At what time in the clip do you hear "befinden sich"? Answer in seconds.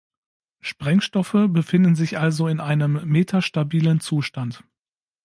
1.49-2.17